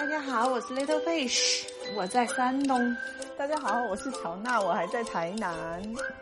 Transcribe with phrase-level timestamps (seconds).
[0.00, 2.96] 大家好，我是 Little Fish，我在山东。
[3.36, 5.78] 大家好，我是乔娜，我还在台南。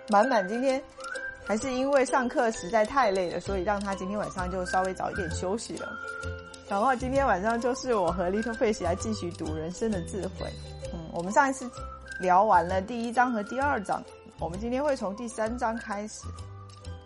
[0.08, 0.82] 满满今天
[1.46, 5.88] 还是因为上课实在太累了，所以让他今天晚上就稍微早一点休息了。
[6.68, 10.52] 然后今天晚上就是我和 Little Fish 来继续读人生的智慧。
[10.92, 11.70] 嗯，我们上一次
[12.18, 14.02] 聊完了第一章和第二章，
[14.40, 16.24] 我们今天会从第三章开始。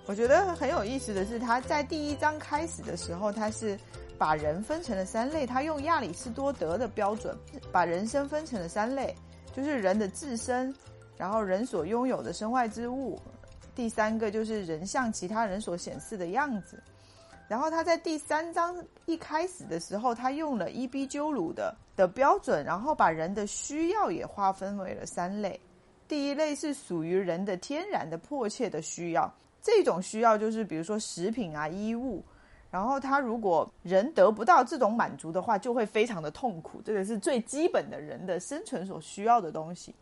[0.07, 3.79] 我觉得很有意思的是，他在第一章开始的时候，他是。
[4.23, 7.37] 把人分成了三类，他用亚里士多德的标准
[7.73, 9.13] 把人生分成了三类，
[9.53, 10.73] 就是人的自身，
[11.17, 13.21] 然后人所拥有的身外之物，
[13.75, 16.81] 第三个就是人向其他人所显示的样子。
[17.49, 18.77] 然后他在第三章
[19.07, 25.61] 一开始的时候，他用了伊壁鸠鲁的的标准，然后把人的需要也划分为了三类。
[26.07, 29.29] 第一类是属于人的天然的迫切的需要，
[29.61, 32.25] 这种需要就是比如说食品啊、衣物。
[32.73, 36.81] 然后他如果人得不到这种满足的话，就会非常的痛苦。
[36.83, 39.95] 这个是最基本的人的生存所需要的东西。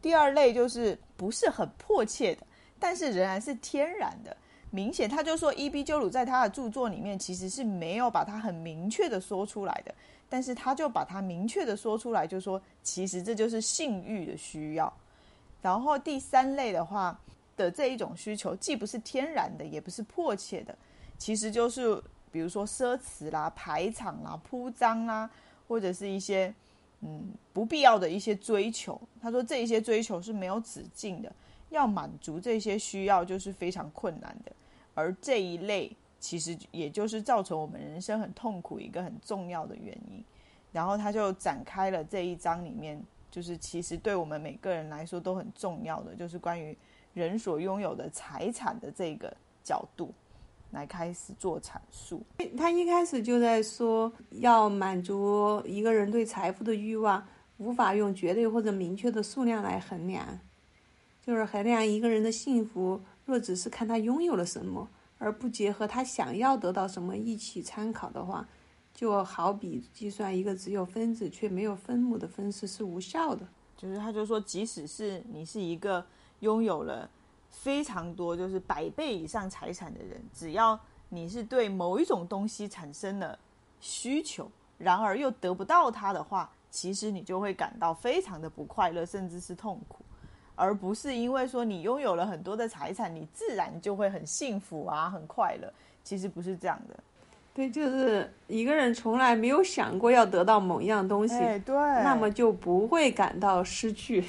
[0.00, 2.46] 第二类就是不是很迫切的，
[2.78, 4.36] 但是仍然是天然的。
[4.70, 9.92] 明显他就说，伊比鸠鲁在他的著作里面其实是没有把它很明确的说出来的，
[10.28, 14.92] 但是他就把它明确的说出来，就说其实这就是性欲的需要。
[15.60, 17.18] 然后第三类的话
[17.56, 20.76] 的这一种需求，既不是天然的，也不是迫切的。
[21.16, 25.30] 其实就是，比如说奢侈啦、排场啦、铺张啦，
[25.68, 26.52] 或者是一些
[27.00, 29.00] 嗯不必要的一些追求。
[29.20, 31.32] 他说这一些追求是没有止境的，
[31.70, 34.52] 要满足这些需要就是非常困难的。
[34.94, 40.22] 而这一类其实也就是造成我们人生很痛苦一个很重要的原因。
[40.72, 46.76] 然后他就展开了这一章里面，就是其实对我们每个人来说都很重要的，就是关于
[47.12, 50.12] 人所拥有的财产的这个角度。
[50.74, 52.22] 来开始做阐述。
[52.58, 60.40] 他一开始就在说，要满足一个人对财富的欲望，无法用绝对或者明确的数量来衡量。
[61.24, 64.86] 就是衡量一个人的幸福，若只是看他拥有了什么，
[65.16, 68.46] 而不结合他想要得到什么一起参考的话，
[68.92, 73.46] 就好比计算一个只有分子却没有分母的分式是无效的。
[73.76, 76.04] 就是他就说，即使是你是一个
[76.40, 77.08] 拥有了。
[77.54, 80.78] 非常多，就是百倍以上财产的人，只要
[81.08, 83.38] 你是对某一种东西产生了
[83.80, 90.04] 需求，然而又得不到它的话，其实你就会感到非常的不快乐，甚至是痛苦，
[90.54, 95.72] 而不是因为说你拥有了很多的财产，你自然就会很幸福啊，很快乐。
[96.02, 96.94] 其实不是这样的。
[97.54, 104.24] 对，就是一个人从来没有想过要得到某一样东西，对，那么就不会感到失去。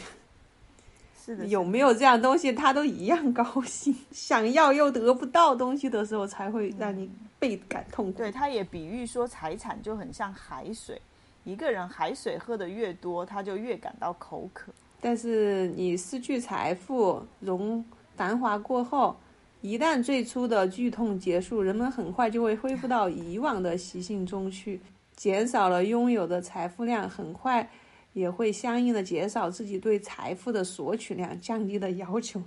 [1.26, 3.96] 是的，有没有这样东西，他都一样高兴。
[4.12, 7.10] 想要又得不到东西的时候，才会让你
[7.40, 8.20] 倍感痛苦。
[8.20, 11.02] 对，他也比喻说，财产就很像海水，
[11.44, 14.72] 一个人海水喝的越多，他就越感到口渴。
[15.02, 17.84] 但是你失去财富，荣
[18.16, 19.16] 繁华过后，
[19.62, 24.80] 一旦最初的剧痛结束，人们很快就会恢复到以往的习性中去，
[25.16, 27.68] 减少了拥有的财富量，很快。
[28.16, 32.42] 也会相应的减少自己对财富的索取量，降低的要求，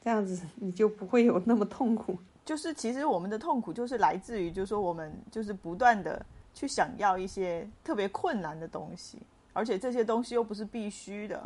[0.00, 2.16] 这样子你就不会有那么痛苦。
[2.44, 9.18] 就是其实我们的痛苦就是来自于，就是说我们就是不断的去想要一些特别困难的东西，
[9.52, 11.42] 而且这些东西又不是必须的。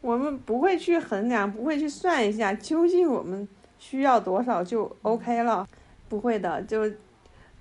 [0.00, 3.48] 我们不会去衡量，不会去算一下究竟我们
[3.80, 5.66] 需要多少就 OK 了，
[6.08, 6.88] 不会的，就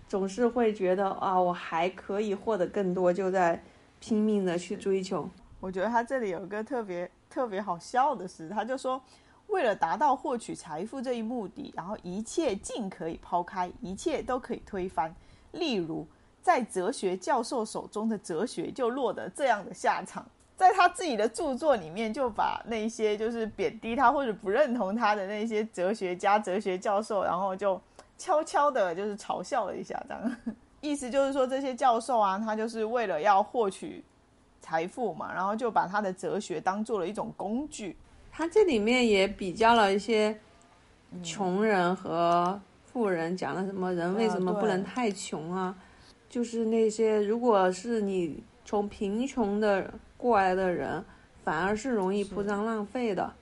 [0.08, 3.60] 总是会觉得啊，我还可以获得更多，就在。
[4.02, 5.30] 拼命的去追求，
[5.60, 9.00] 我觉得他这里有一个特别特别好笑的事，他就说，
[9.48, 15.14] 为了达到获取财富这一目的，然后一切尽可以抛开，一切都可以推翻。
[15.52, 16.06] 例如，
[16.42, 20.26] 在哲学教授手中的哲学就落得这样的下场，
[20.58, 27.80] 在他自己的著作里面就把那些就是贬低他或者不认同他的那些哲学家、哲学教授，然后就
[28.18, 30.38] 悄悄的就是嘲笑了一下，这样。
[30.82, 34.04] 意思就是说，这些教授啊，他就是为了要获取
[34.60, 37.96] 财富嘛，然后就把他的哲学当做了一种工具。
[38.32, 40.38] 他这里面也比较了一些
[41.22, 45.76] 穷人和富人，讲了什么人为什么不能太穷啊？
[46.30, 51.04] 就是那些如果是你从贫穷的过来的人，
[51.44, 53.34] 反而是容易铺张浪费的。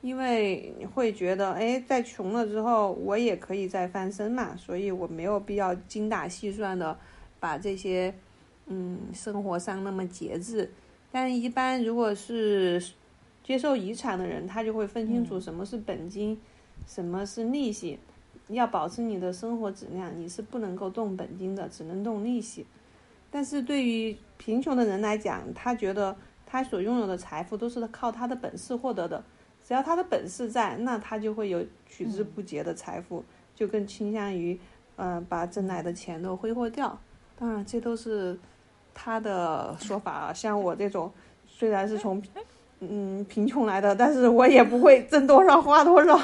[0.00, 6.98] 因为你会觉得，哎，在穷了之后，我也可以再翻身嘛，所以我没有必要精打细算的
[7.38, 8.14] 把这些，
[8.66, 10.72] 嗯，生活上那么节制。
[11.12, 12.82] 但一般如果是
[13.42, 16.40] 接受遗产的人，他就会分清楚什么是本金，
[16.86, 17.98] 什么是利息。
[18.48, 22.66] 要保持你的生活质量，你是不能够动本金的，只能动利息。
[23.30, 29.22] 但是对于贫穷的人来讲，他觉得他所拥有的财富都是靠他的本事获得的，
[29.70, 33.24] 只要他的本事在，那他就会有取之不竭的财富，
[33.54, 34.58] 就更倾向于，
[34.96, 36.98] 嗯，把挣来的钱都挥霍掉。
[37.38, 38.36] 当然，这都是
[38.92, 40.32] 他的说法啊。
[40.32, 41.08] 像我这种，
[41.46, 42.20] 虽然是从，
[42.80, 46.20] 嗯，贫穷来的，但是我也不会挣多少花多少。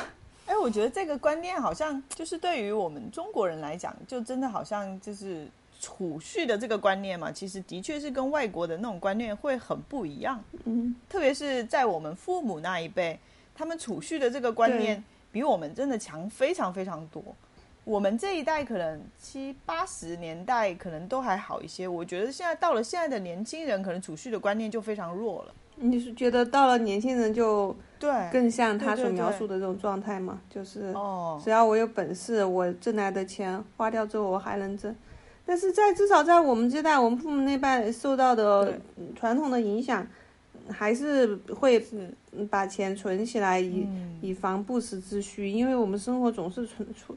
[0.46, 5.46] 哎，我觉得这个观念好像就是对于我们中国人来讲，就真的好像就是
[5.78, 10.42] 储蓄的这个观念嘛，其实的确是跟外国的那种观念会很不一样。
[10.64, 13.16] 嗯，特别是在我们父母那一辈，
[13.56, 17.22] 他们储蓄的这个观念比我们真的强非常非常多。
[17.84, 25.54] 我们这一代可能七八十年代可能都还好一些，我觉得现在到了现在的年轻人，可能储蓄的观念就非常弱了。
[25.76, 30.40] 你是觉得到了年轻人就对更像他所描述的这种状态吗？
[30.50, 34.94] 就是哦只要我有本事，我挣来的钱花掉之后我还能挣。
[35.44, 38.80] 但是在至少在我们这代，我们父母那代受到的
[39.14, 40.04] 传统的影响，
[40.68, 41.86] 还是会
[42.44, 43.86] 把钱存起来，以
[44.20, 45.48] 以防不时之需。
[45.48, 47.16] 因为我们生活总是存充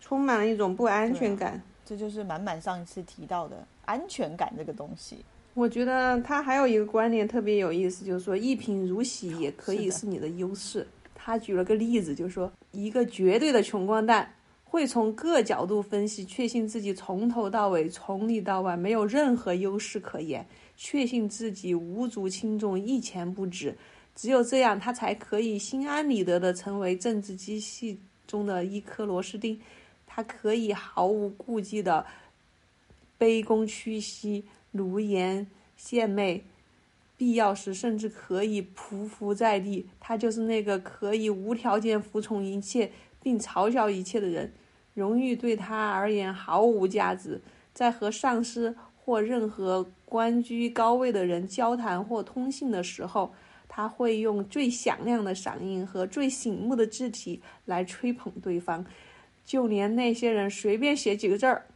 [0.00, 1.60] 充满了一种不安全感。
[1.84, 5.18] 这就是满满上一次提到的安全感这个东西。
[5.54, 10.86] 我觉得他还有一个观念特别有意思，就是说一贫如洗也可以是你的优势。
[11.14, 14.28] 他举了个例子，就是说一个绝对的穷光蛋
[14.64, 20.44] 会从各角度分析，确信自己从头到尾、从里到外没有任何优势可言，
[20.76, 23.74] 确信自己无足轻重、一钱不值。
[24.16, 29.60] 只有这样，他才可以心安理得地成为政治机器中的一颗螺丝钉。
[30.04, 32.04] 他可以毫无顾忌地
[33.16, 34.46] 卑躬屈膝。
[34.72, 36.44] 奴颜献媚，
[37.16, 39.86] 必要时甚至可以匍匐在地。
[39.98, 42.92] 他就是那个可以无条件服从一切
[43.22, 44.52] 并嘲笑一切的人。
[44.92, 47.40] 荣誉对他而言毫无价值。
[47.72, 53.32] 在和上司或任何官居高位的人交谈或通信的时候，
[53.76, 58.86] 他会用最响亮的嗓音和最醒目的字体来吹捧对方。
[59.44, 61.66] 就连那些人随便写几个字儿。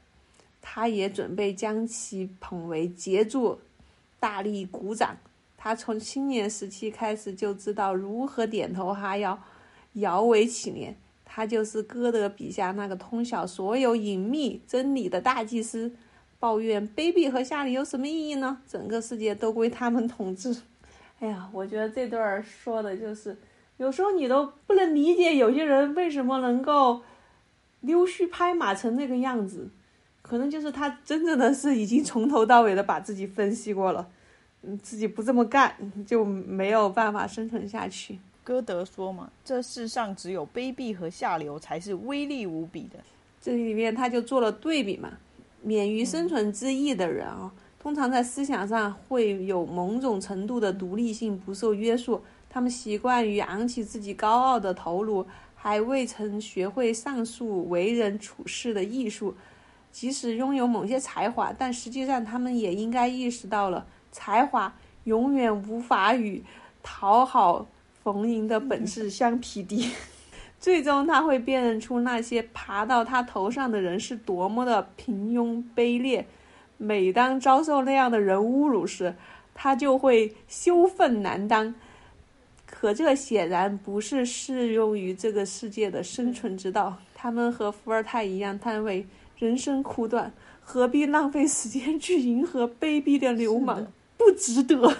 [0.62, 3.61] 他也准备将其捧为杰作，
[4.19, 5.19] 大力鼓掌。
[5.58, 9.38] 他从青年时期开始就知道如何点头哈腰，
[9.93, 10.94] 摇尾乞怜。
[11.26, 15.93] 他就是歌德笔下那个通晓所有隐秘真理的大祭司。
[16.38, 18.62] 抱怨卑鄙和下流有什么意义呢？
[18.67, 20.62] 整个世界都归他们统治。
[21.20, 23.37] 哎呀，我觉得这段说的就是，
[23.76, 27.00] 有时候你都不能理解有些人为什么能够
[27.81, 29.69] 溜须拍马成那个样子。
[30.22, 34.08] 可能就是他真正的是已经从头到尾的把自己分析过了，
[34.62, 35.75] 嗯，自己不这么干
[36.06, 38.19] 就没有办法生存下去。
[38.44, 42.99] 歌德说嘛，这世上只有卑鄙和下流才是威力无比的。
[43.40, 45.11] 这里面他就做了对比嘛，
[45.62, 47.50] 免于生存之役的人啊，
[47.82, 52.23] 通常在思想上会有某种程度的独立性，不受约束。
[52.50, 59.35] 他们习惯于昂起自己高傲的头颅，还未曾学会上述为人处事的艺术。
[59.91, 66.44] 即使拥有某些才华，但实际上他们也应该意识到了，才华永远无法与
[66.83, 67.67] 讨好
[68.03, 69.91] 逢迎的本质相匹敌。
[70.61, 76.26] 最终，他会辨认出那些爬到他头上的人是多么的平庸卑劣。
[76.82, 79.14] 每当遭受那样的人侮辱时，
[79.54, 81.75] 他就会羞愤难当。
[82.66, 86.96] 可这显然不是适用于这个世界的生存之道。
[87.14, 89.06] 他们和伏尔泰一样叹为。
[89.37, 90.30] 人生苦短，
[90.62, 93.87] 何必浪费时间去迎合卑鄙的流氓？
[94.18, 94.94] 不值得。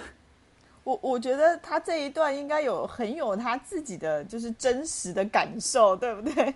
[0.83, 6.55] 我我觉得他这一段应该有很有他自己的就是真实的感受，对不对？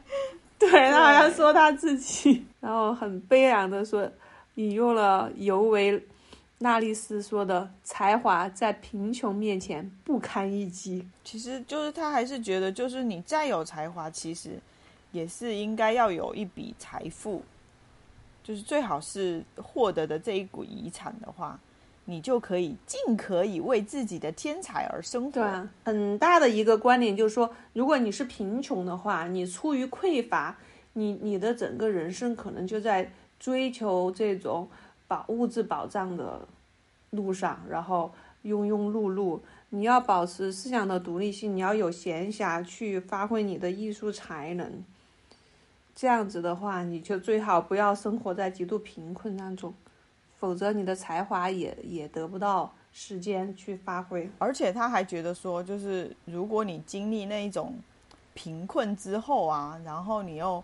[0.57, 4.11] 对他好像说他自己，然后很悲凉的说，
[4.55, 6.03] 引用了尤维
[6.59, 14.51] 纳利斯说的：“才华在贫穷面前不堪一击。”其实就是他还是觉得，就是你再有才华，其实
[15.11, 17.43] 也是应该要有一笔财富。
[18.41, 21.59] 就是最好是获得的这一股遗产的话，
[22.05, 25.31] 你就可以尽可以为自己的天才而生活。
[25.31, 30.55] 对啊，很大的一个观点就是说，如果你是贫穷的话，你出于匮乏，
[30.93, 34.67] 你你的整个人生可能就在追求这种
[35.07, 36.47] 保物质保障的
[37.11, 38.11] 路上，然后
[38.43, 39.39] 庸庸碌碌。
[39.69, 44.83] 你要保持思想的独立性，你要有闲暇去发挥你的艺术才能。
[45.93, 49.73] 这样子的话，你就最好不要生活在极度贫困当中，
[50.37, 54.29] 否则你的才华也也得不到时间去发挥。
[54.37, 57.75] 而且他还觉得说，就是如果你经历那一种
[58.33, 60.63] 贫困之后啊，然后你又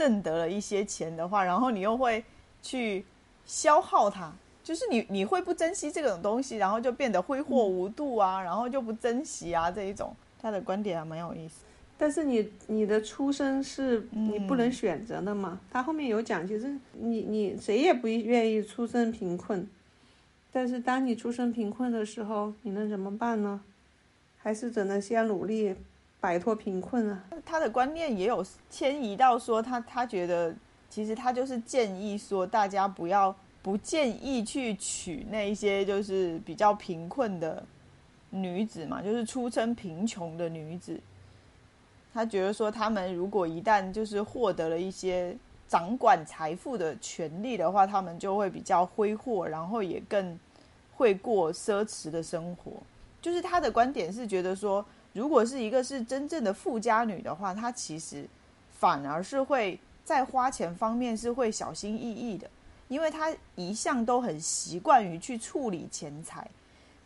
[0.00, 2.24] 挣得了一些钱的话，然后你又会
[2.62, 3.04] 去
[3.44, 4.32] 消耗它。
[4.64, 10.16] 就是你你会不珍惜这种东西，然后就变得挥霍无度啊，然后就不珍惜啊这一种。
[10.40, 11.64] 他的观点还蛮有意思。
[11.98, 15.60] 但是你你的出生是你不能选择的嘛？
[15.70, 19.68] 他后面有讲，其实你你谁也不愿意出生贫困，
[20.50, 23.60] 但是当你出生贫困的时候，你能怎么办呢？
[24.38, 25.74] 还是只能先努力
[26.20, 27.24] 摆脱贫困啊？
[27.44, 30.54] 他的观念也有迁移到说，他他觉得
[30.88, 37.64] 其实他就是建议说，大家不要不建议去娶那一些就是比较贫困的
[38.28, 41.00] 女子嘛，就是出身贫穷的女子。
[42.12, 45.36] 他觉得说，他们如果一旦就是获得了一些
[45.68, 50.38] 掌管财富的权利的话，他们就会比较挥霍，然后也更
[50.96, 52.72] 会过奢侈的生活。
[53.22, 58.28] 就是他的观点是觉得说，如果是一个是真正的富家女的话，她其实
[58.78, 62.48] 反而是会在花钱方面是会小心翼翼的，
[62.88, 66.48] 因为她一向都很习惯于去处理钱财。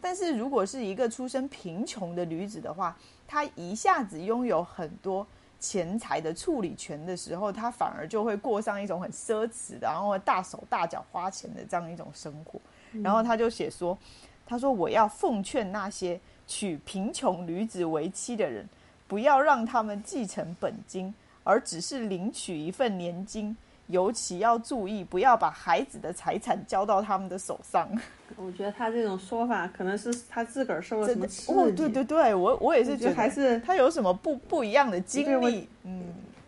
[0.00, 2.94] 但是如果是一个出身贫穷的女子的话，
[3.26, 5.26] 她一下子拥有很多
[5.58, 12.60] 钱财的处理权的时候，她反而就会过上一种很奢侈的，然后大手大脚花钱的这样一种生活。
[13.02, 13.96] 然后她就写说
[14.44, 18.68] ：“她说我要奉劝那些娶贫穷女子为妻的人，
[19.06, 23.56] 不要让他们继承本金，而只是领取一份年金。”
[23.88, 27.86] 尤其要注意，不要把孩子的财产交到他们的手上。
[28.34, 31.52] 我觉得他这种说法可能是他自个儿受了什么刺激。
[31.52, 35.68] 哦，对对对，我我也是觉得还是他有什么不不一样的经历。
[35.82, 36.02] 嗯，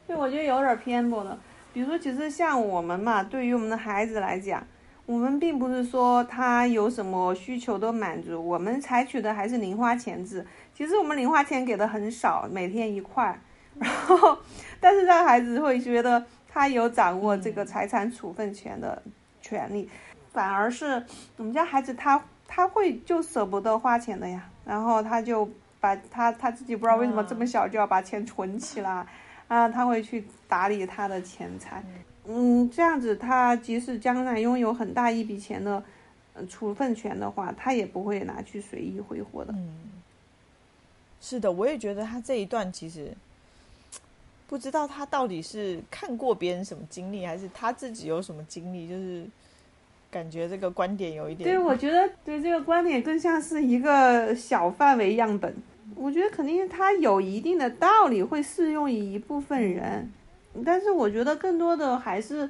[0.07, 1.39] 对，我觉得有点偏颇的。
[1.75, 4.67] 比如说，其实像我们嘛，对于我们的孩子来讲，
[5.07, 10.47] 我们并不是说他有什么需求都满足，我们采取的还是零花钱制。
[10.75, 13.41] 其实我们零花钱给的很少，每天一块，
[13.79, 14.37] 然后，
[14.79, 16.25] 但是让孩子会觉得。
[16.59, 19.03] 他有掌握这个财产处分权的
[19.43, 19.91] 权利，
[20.33, 21.05] 反而是
[21.37, 25.47] 我们家孩子他他会就舍不得花钱的呀，然后他就
[25.81, 29.07] 把他他自己不知道为什么这么小就要把钱存起来，
[29.49, 31.85] 啊，他会去打理他的钱财，
[32.29, 35.83] 嗯，这样子他即使将来拥有很大一笔钱的
[36.49, 39.53] 处分权的话，他也不会拿去随意挥霍的。
[39.53, 39.75] 嗯，
[41.21, 43.13] 是的，我也觉得他这一段其实。
[44.49, 49.27] 不知道他到底是看过别人什么经历，还是他自己有什么经历，就是
[50.09, 51.51] 感觉这个观点有一点。
[51.51, 55.53] 对，我觉得对这个观点更像是一个小范围样本。
[55.97, 60.09] 我觉得肯定他有一定的道理，会适用于一部分人，
[60.65, 62.49] 但是我觉得更多的还是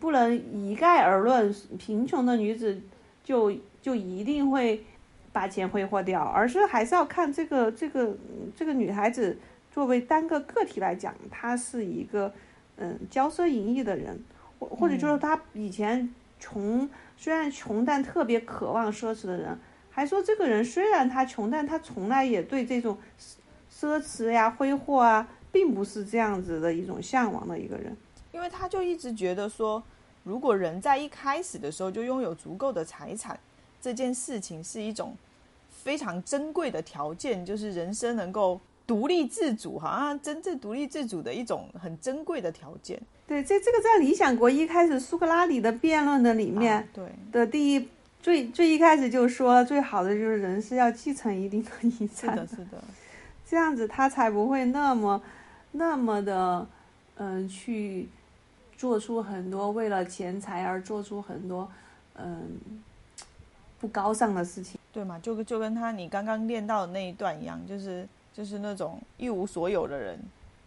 [0.00, 2.80] 不能一概而论，贫穷的女子
[3.24, 4.84] 就就一定会
[5.32, 8.16] 把钱挥霍掉，而是还是要看这个这个
[8.54, 9.36] 这个女孩子。
[9.70, 12.30] 作为单个个体来讲，她是一个
[12.76, 14.22] 嗯骄奢淫逸的人，
[14.58, 19.58] 或或者就是她以前穷，虽然穷但特别渴望奢侈的人，
[19.90, 22.98] 还说这个人虽然他穷，但他从来也对这种
[23.72, 27.96] 奢侈呀、挥霍啊，并不是这样子的一种向往的一个人，
[28.32, 29.80] 因为他就一直觉得说，
[30.24, 33.38] 如果人在一开始的时候就拥有足够的财产，
[33.80, 35.14] 这件事情是一种
[35.70, 38.60] 非常珍贵的条件，就是人生能够。
[38.84, 43.00] 独立自主，好像真正独立自主的一种很珍贵的条件。
[43.28, 47.88] 对，这这个在《理想国》一开始苏格拉底的辩论的里面，对的第一
[48.20, 52.34] 最最一开始就说，最好的就是人是要继承一定的遗产。
[52.34, 52.84] 是的，是的，
[53.48, 55.22] 这样子他才不会那么
[55.72, 56.66] 那么的
[57.16, 58.08] 嗯去
[58.76, 61.68] 做出很多为了钱财而做出很多
[62.16, 62.60] 嗯
[63.80, 64.78] 不高尚的事情。
[64.92, 65.18] 对嘛？
[65.18, 68.08] 就就跟他你刚刚练到的那一段一样，就是。
[68.34, 70.18] 就是那种一无所有的人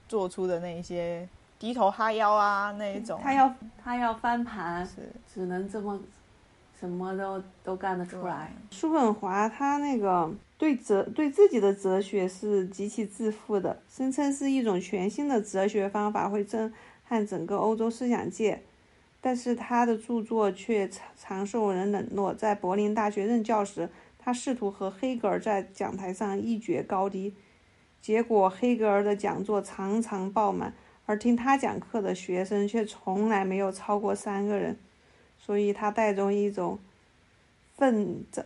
[0.08, 3.20] 做出的那一些低头哈腰啊，那一种。
[3.24, 3.52] 他要
[3.84, 6.00] 他要翻盘，是只能这么，
[6.86, 8.54] 什么都都干得出来。
[8.72, 16.72] 叔本华他那个对哲对自己的哲学是极其自负的，声称是一种全新的哲学方法，会震
[17.04, 18.62] 撼整个欧洲思想界。
[19.20, 22.32] 但是他的著作却常常受人冷落。
[22.32, 23.89] 在柏林大学任教时，
[24.20, 27.34] 他试图和黑格尔在讲台上一决高低。
[28.00, 30.75] 结果，黑格尔的讲座常常爆满，
[31.08, 34.77] 而听他讲课的学生却从来没有超过三个人，
[35.46, 36.80] 所以他带着一种
[37.78, 38.44] 愤着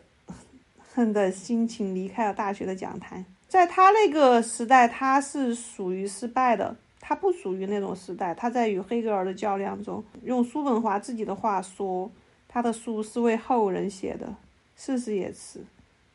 [0.92, 3.24] 恨的心情离开了大学的讲台。
[3.48, 8.34] 在他那个时代，他是属于失败的，他不属于那种时代。
[8.36, 12.12] 他在与黑格尔的较量中，用叔本华自己的话说
[12.50, 14.36] ：“他的书是为后人写的，
[14.76, 15.62] 事实也是。”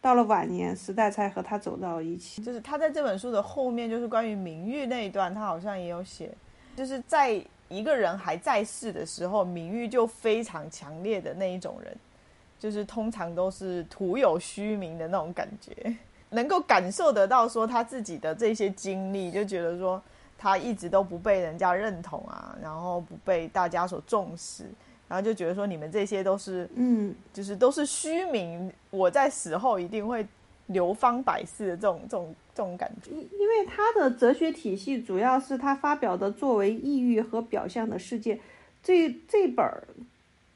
[0.03, 2.43] 到了晚年，时代才和他走到了一起。
[2.43, 6.31] 就是他在这本书的后面，就是关于名誉那一段，他好像也有写，
[6.76, 11.97] 就是在一个人还在世的时候，名誉就非常强烈的那一种人，
[12.59, 15.97] 就是通常都是徒有虚名的那种感觉，
[16.30, 20.00] 能够感受得到说他自己的这些经历，就觉得说
[20.38, 24.64] 他一直都不被人家认同啊，然后不被大家所重视，
[25.09, 30.26] 然后就觉得说你们这些都是嗯，就是都是虚名，我在死后一定会
[30.66, 33.11] 流芳百世的这种这种这种感觉。
[33.11, 38.40] 因因为他的哲学体系主要是他发表的作为意喻和表象的世界，
[38.83, 39.87] 这这本儿，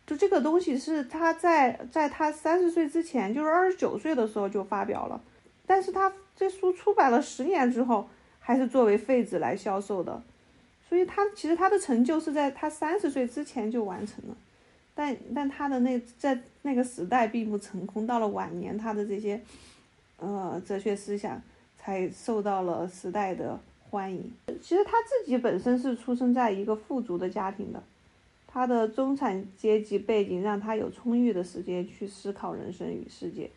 [0.07, 5.21] 就这个东西是他在在他三十岁之前，就是二十九岁的时候就发表了，
[5.67, 10.23] 但是他这书出版了十年之后，还是作为废纸来销售的，
[10.89, 14.37] 所以他其实他的成就是在他三十岁之前就完成了，
[14.95, 19.39] 但但他的那在那个时代并不成功，到了晚年他的这些。
[20.19, 21.41] 呃，哲学思想
[21.79, 23.59] 才受到了时代的
[23.89, 24.33] 欢迎。
[24.61, 27.83] 其实他自己本身是出生在一个富足的家庭的，
[28.47, 33.49] 他的中产阶级背景让他有充裕的时间去思考人生与世界，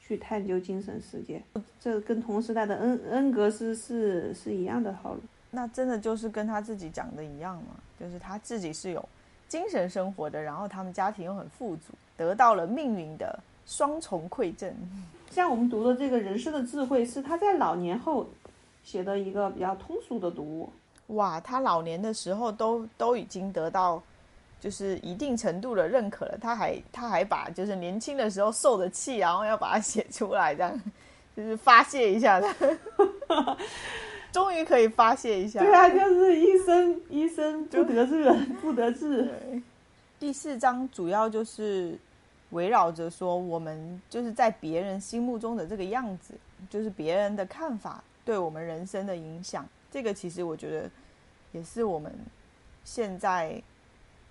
[0.00, 1.42] 去探究精神世界。
[1.80, 5.20] 这跟同时代的恩恩格斯是是一样的套路。
[5.50, 7.74] 那真的就是跟他自己讲的一样吗？
[7.98, 9.06] 就是他自己是有
[9.48, 14.74] 精神生活的，然后他们家庭又很富足，得到了命运的双重馈赠。
[15.32, 18.28] 像我们读的这个人生的智慧，是他在老年后
[18.84, 20.70] 写的一个比较通俗的读物。
[21.14, 24.02] 哇，他老年的时候都都已经得到
[24.60, 30.78] 就是一定程度的认可了，他还他还把就是年轻的时候受的气，然后要把它写出来，这样
[31.34, 32.54] 就是发泄一下的。
[34.30, 35.60] 终于可以发泄一下。
[35.60, 39.30] 对啊，就是一生一生 不得志，不得志。
[40.20, 41.98] 第四章主要就是
[42.52, 46.34] 围绕着说，我们就是在别人心目中的这个样子，
[46.70, 49.66] 就是别人的看法对我们人生的影响。
[49.90, 50.90] 这个其实我觉得
[51.52, 52.14] 也是我们
[52.84, 53.60] 现在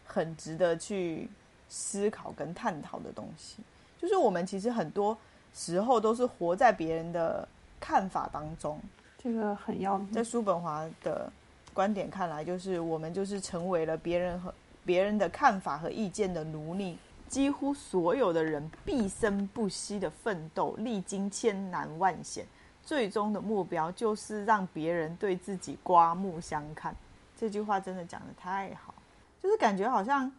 [0.06, 1.30] 很值得去
[1.68, 3.58] 思考跟探讨的东西。
[4.00, 5.18] 就是我们其实很多
[5.54, 7.48] 时候都是活在别人的
[7.80, 8.80] 看法当中。
[9.18, 10.12] 这个很要命。
[10.12, 11.32] 在叔本华的
[11.74, 14.54] 观点看来，就是我们就是成为了别人和
[14.84, 16.98] 别人的看法和意见的奴隶。
[17.32, 22.46] 几乎所有的人毕生不息的奋斗，历经千难万险，
[22.84, 26.94] 最终的目标就是让别人对自己刮目相看。
[27.40, 28.94] 这句话真的讲的太好，
[29.42, 30.30] 就是感觉好像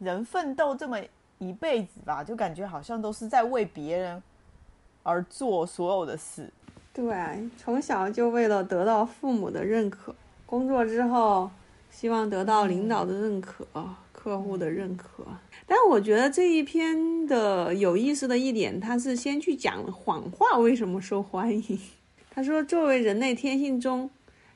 [0.00, 0.98] 人奋斗这么
[1.38, 4.20] 一辈子吧，就感觉好像都是在为别人
[5.04, 6.50] 而做所有的事。
[6.92, 10.12] 对，从小就为了得到父母的认可，
[10.44, 11.48] 工作之后
[11.92, 13.64] 希望得到领导的认可、
[14.22, 15.26] 客户的认可。
[15.66, 21.76] 但我觉得这一篇的有意思的一点，他是先去讲谎话为什么受欢迎。
[22.30, 24.08] 他说，作为人类天性中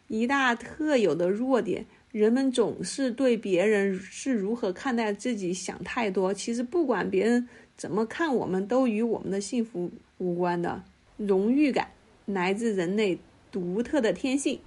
[0.06, 6.32] 一大特有的弱点，人们总是对别人是如何看待自己想太多。
[6.32, 10.84] 其实不管别人怎么看我们，都与我们的幸福无关的。
[11.16, 11.88] 荣誉感。
[12.24, 13.16] 来自人类
[13.52, 14.58] 独特的天性，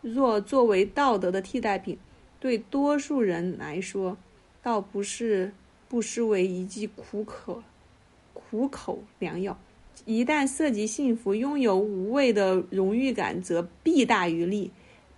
[0.00, 1.96] 若作为道德的替代品，
[2.40, 4.16] 对多数人来说，
[4.62, 5.52] 倒不是
[5.88, 7.62] 不失为一剂苦口
[8.32, 9.58] 苦口良药。
[10.04, 14.70] 一旦涉及幸福，拥有无谓的荣誉感则弊大于利。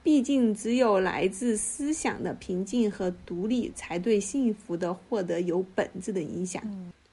[0.03, 6.63] 毕竟，只有来自思想的平静和独立，才对幸福的获得有本质的影响。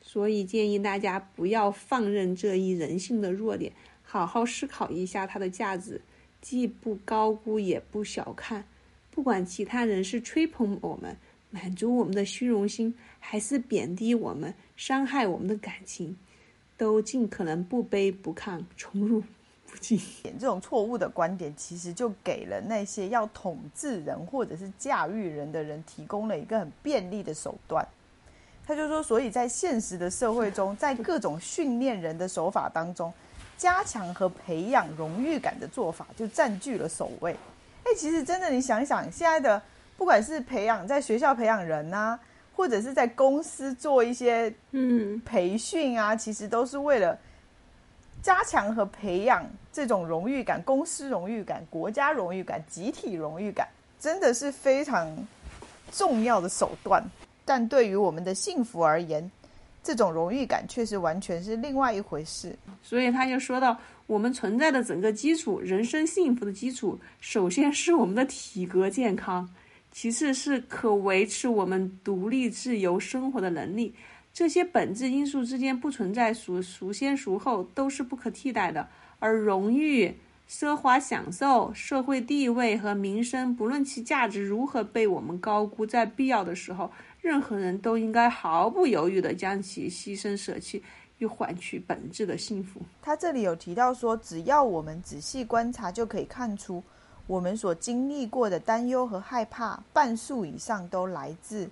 [0.02, 3.74] 所以，建议大家不要放任这一人性的弱点。
[4.02, 6.00] 好好思考一下它的价值，
[6.42, 8.64] 既不高估也不小看。
[9.12, 11.18] 不管其他人是吹捧我们、
[11.50, 16.16] 满足我们的虚荣心，还是贬低我们、伤害我们的感情，
[16.78, 19.22] 都尽可能不卑不亢、宠辱
[19.66, 20.00] 不惊。
[20.40, 27.88] 这种错误的观点，其实就给了那些要统治人或者是驾驭人的人提供了一个很便利的手段。
[28.66, 33.14] 他就说，所以在现实的社会中，在各种训练人的手法当中。
[33.58, 37.36] 加强和培养荣誉感的做法就占据了首位。
[37.86, 39.60] 哎，其实真的，你想想，现在的
[39.98, 42.18] 不管是培养在学校培养人呐，
[42.56, 47.18] 或者是在公司做一些嗯培训啊，其实都是为了
[48.22, 53.68] 加强和培养这种荣誉感、公司荣誉感、国家荣誉感、集体荣誉感，
[54.00, 55.08] 真的是非常
[55.92, 57.04] 重要的手段。
[57.44, 59.32] 但对于我们的幸福而言，
[59.82, 69.48] 这种荣誉感确实完全是另外一回事，所以他就说到，我们存在的整个基础，人生幸福的基础，首先是我们的体格健康，
[70.00, 73.96] 其次是可维持我们独立自由生活的能力。
[74.32, 78.88] 这些本质因素之间不存在孰孰先孰后，都是不可替代的。
[79.18, 80.16] 而荣誉、
[80.48, 86.92] 奢华享受、社会地位和名声，不论其价值如何被我们高估，在必要的时候。
[87.20, 90.84] 任何人都应该毫不犹豫地将其牺牲舍弃，
[91.18, 92.80] 以换取本质的幸福。
[93.02, 96.84] 他这里有提到说，只要我们仔细观察，就可以看出，
[97.28, 101.70] 我们所经历过的担忧和害怕，半数以上都来自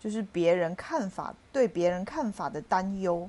[0.00, 3.28] 就是别人看法对别人看法的担忧。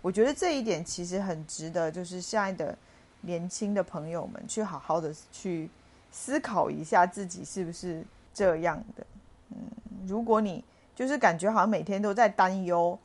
[0.00, 2.76] 我觉得这一点其实很值得，就是现在的
[3.20, 5.68] 年轻的朋友们去好好的去
[6.10, 9.06] 思考一下自己是不是这样的。
[9.50, 9.58] 嗯，
[10.06, 12.98] 如果你就是感觉好像每天都在担忧，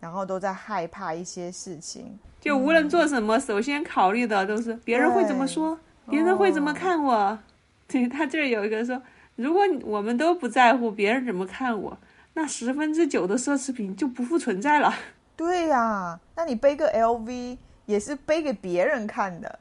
[0.00, 7.38] 然后都在害怕一些事情，就无论做什么，首先考虑的都是别人会怎么说，别人会怎么看我。
[7.86, 9.00] 对他这儿有一个说，
[9.36, 11.98] 如果我们都不在乎别人怎么看我，
[12.34, 14.94] 那十分之九的奢侈品就不复存在了。
[15.36, 19.58] 对呀，那你背个 LV 也是背给别人看的。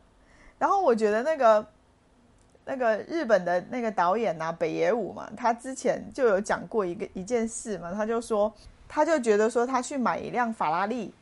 [0.57, 1.65] 然后我觉得那个。
[2.65, 8.53] 那个日本的那个导演呐，北野武嘛，他之前就有讲过一个一件事嘛，他就说，
[8.87, 11.13] 他就觉得说，他去买一辆法拉利，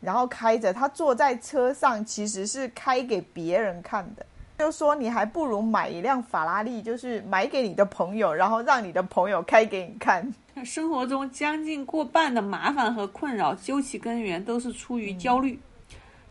[0.00, 4.24] 然后开着，他坐在车上其实是开给别人看的，
[4.58, 10.32] 就说你还不如买一辆法拉利，就是买给你的朋友，然后让你的朋友开给你看。
[10.64, 15.58] 生活中将近过半的麻烦和困扰，究其根源都是出于焦虑，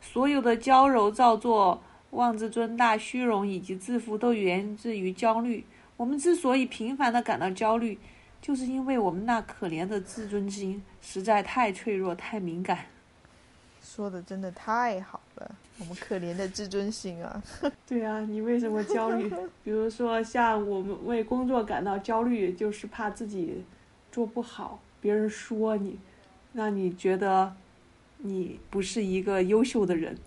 [0.02, 1.82] 所有的娇柔造作。
[2.12, 5.66] 妄自尊大、虚荣以及自负，都源自于焦虑。
[5.98, 8.00] 我们之所以频繁的感到焦虑，
[8.42, 12.86] 就是因为我们那可怜的自尊心实在太脆弱、太敏感。
[13.86, 17.42] 说的真的太好了，我们可怜的自尊心啊！
[17.88, 19.32] 对啊，你为什么焦虑？
[19.64, 23.64] 比如说，像我们为工作感到焦虑，就是怕自己
[24.12, 26.00] 做不好，别人说你，
[26.54, 27.54] 让你觉得
[28.18, 30.18] 你不是一个优秀的人。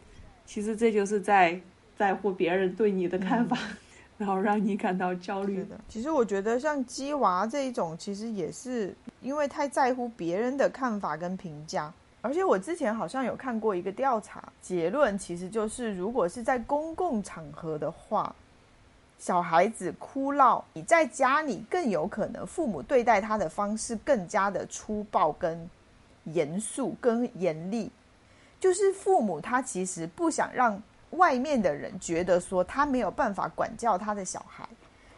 [0.46, 1.60] 其实这就是在。
[1.98, 3.58] 在乎别人对你的看法，
[4.16, 5.76] 然后让你感到焦虑的。
[5.88, 11.92] 其实我觉得像鸡娃这一种，其实也是因为太在乎别人的看法跟评价。
[12.20, 18.34] 而且我之前好像有看过一个调查结论，其实就是如果是在公共场合的话，
[19.18, 25.68] 小孩子哭闹，你在家里更有可能父母对待他的方式更加的粗暴、跟
[26.24, 27.90] 严肃、跟严厉。
[28.60, 30.82] 就是父母他其实不想让。
[31.12, 34.68] 外面的人觉得说他没有办法管教他的小孩，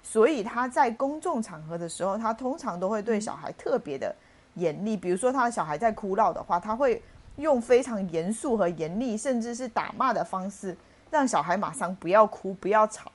[0.04, 4.14] 所以他在公众场合的时候，他通常都会对小孩特别的
[4.60, 4.96] 严厉。
[4.96, 7.02] 比如说他的小孩在哭闹的话，他会
[7.36, 10.76] 用非常严肃和严厉，甚至是打骂的方式，
[11.10, 13.10] 让小孩马上不要哭、不要吵，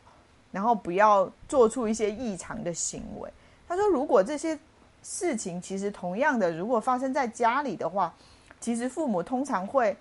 [0.51, 3.31] 然后不要做出一些异常的行为。
[3.67, 4.57] 他说，如果这些
[5.03, 8.13] 事情其实同样的，如果发生在家里的话，
[8.59, 9.95] 其实父母通常会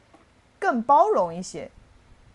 [0.58, 1.70] 更包容一些。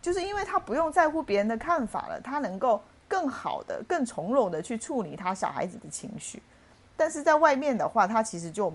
[0.01, 6.41] 就是因为他不用在乎别人的看法了，他能够更好的、更从容的去处理他小孩子的情绪。
[6.95, 8.71] 但是在外面的话，他其实就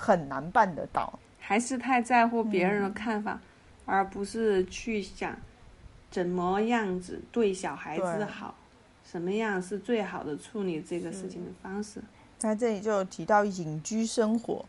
[0.00, 3.38] 很难办得到，还是太在乎别人的看法，
[3.84, 5.36] 而不是去想
[6.10, 8.54] 怎么样子对小孩子好，
[9.04, 12.00] 什么样是最好的处理这个事情的方式。
[12.38, 14.64] 在这里就提到隐居生活，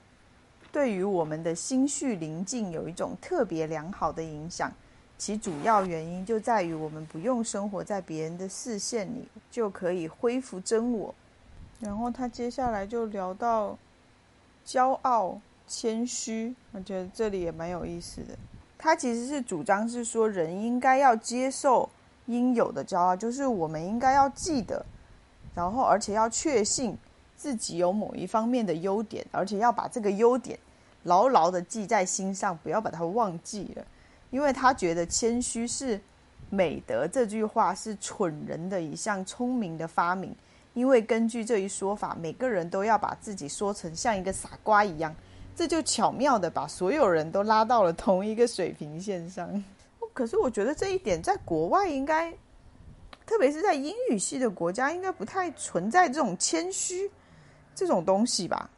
[0.70, 4.70] 对于我们的心绪宁静有一种特别良好的影响。
[5.18, 11.16] 其主要原因就在于我们不用生活在别人的视线里，就可以恢复真我。
[11.80, 13.78] 然后他接下来就聊到
[14.66, 18.38] 骄傲、谦虚，我觉得这里也蛮有意思的。
[18.78, 21.90] 他其实是主张是说，人应该要接受
[22.26, 24.86] 应有的骄傲，就是我们应该要记得，
[25.54, 26.98] 然后而且要确信
[27.36, 30.58] 自己有某一方面的优点，而且要把这个优点
[31.04, 33.86] 牢牢的记在心上，不要把它忘记了。
[34.30, 36.00] 因为他觉得谦虚是
[36.50, 40.36] 美德，这句话是蠢人的一项聪明的发明。
[40.74, 45.14] 因为根据这一说法，每个人都要把自己说成像一个傻瓜一样，
[45.56, 49.64] 这就巧妙的把所有人都拉到了同一个水平线上。
[50.14, 52.32] 可是我觉得这一点在国外应该，
[53.26, 57.10] 特别是在英语系的国家，应该不太存在这种谦虚
[57.74, 58.70] 这种东西吧？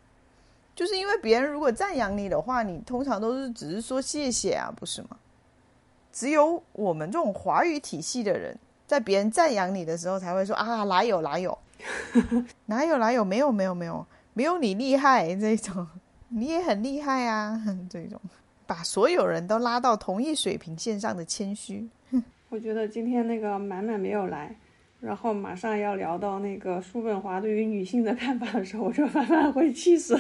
[0.76, 5.10] 就是因为别人如果赞扬你的话，你通常都是只是说谢谢啊，不是吗？
[6.12, 11.56] 只有我们这种华语体系的人，在别人赞扬你的时候，才会说啊，哪有哪有，
[12.68, 15.88] 哪有哪有，没有没有没有，没有你厉害这种，
[16.30, 18.20] 你也很厉害啊， 这种
[18.66, 21.88] 把所有人都拉到同一水平线上的谦虚。
[22.50, 24.56] 我觉得今天那个满满没有来，
[25.02, 30.16] 然后马上要聊到那个叔本华对于女性的看法的时候，我就慢慢会气死。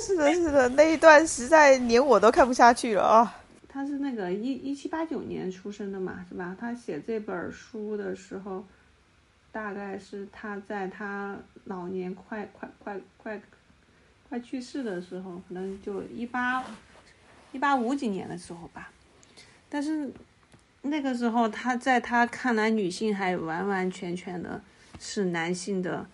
[0.00, 3.36] 是的，是的，那一段实在连我都看不下去了啊。
[3.68, 6.56] 他是那个一一七八九年出生的嘛，是吧？
[6.58, 8.64] 他写这本书的时候，
[9.56, 13.40] 大概是他在他老年快快快快
[14.28, 16.62] 快去世的时候，可能就一八
[17.52, 18.92] 一八五几年的时候吧。
[19.70, 20.12] 但是
[20.82, 24.60] 那个时候，他在他看来，女性还完完全全的
[25.00, 26.06] 是男性的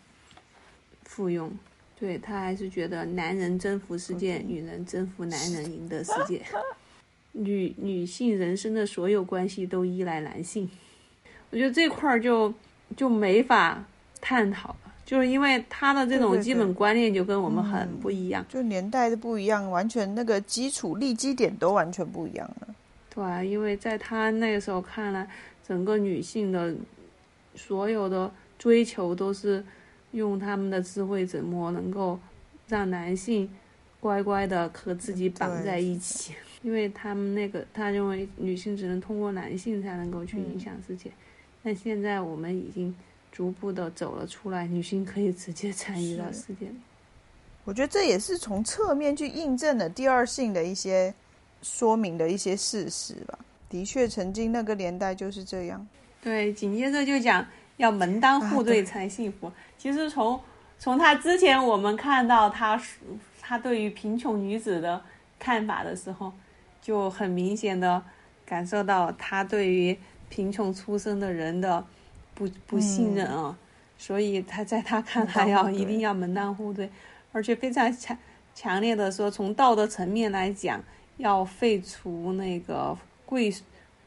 [1.03, 1.51] 附庸。
[1.99, 6.41] 对他还是觉得男人征服世界，女人征服男人，赢得世界。
[7.33, 10.71] 女女性人生的所有关系都依赖男性。
[11.51, 12.55] 我觉得这块儿就
[12.97, 13.85] 就没法
[14.21, 22.75] 探讨了，就是因为他的这种基本观念就跟我们很不一样，就年代的不一样，完全那个基础立基点都完全不一样了。
[23.15, 25.29] 对啊，因为在他那个时候看来，
[25.67, 26.75] 整个女性的
[27.55, 29.65] 所有的追求都是。
[30.13, 32.21] 用他们的智慧怎么能够
[32.69, 33.49] 让男性
[33.99, 36.35] 乖乖的和自己绑在一起？
[36.61, 41.11] 因为他们那个他认为女性只能通过男性才能够去影响世界。
[41.63, 42.95] 但现在我们已经
[43.31, 46.75] 逐步的走了出来，女性可以直接参与到世界里。
[47.65, 51.15] 我觉得这也是从侧面去印证了第二性的一些
[51.63, 53.39] 说明的一些事实吧。
[53.69, 55.87] 的确，曾经那个年代就是这样。
[56.21, 57.47] 对，紧接着就讲。
[57.79, 59.51] 要门当户对才幸福。
[59.77, 60.39] 其实从
[60.79, 62.81] 从他之前我们看到他
[63.41, 65.03] 他对于贫穷女子的
[65.39, 66.33] 看法的时候，
[66.83, 68.01] 就很明显的
[68.45, 69.99] 感受到他对于
[70.33, 71.85] 贫穷出身的人的
[72.35, 73.55] 不不信任啊。
[73.99, 76.89] 所以他在他看来要一定要门当户对，
[77.33, 78.17] 而且非常强
[78.55, 80.83] 强烈的说，从道德层面来讲，
[81.19, 83.55] 要废除那个贵